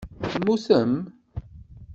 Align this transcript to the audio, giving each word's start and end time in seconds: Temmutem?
Temmutem? 0.31 0.91